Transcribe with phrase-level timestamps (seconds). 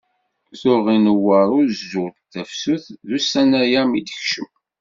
[0.59, 4.49] Tuɣ inewweṛ uzzu, tafsut d ussan-aya mi tekcem.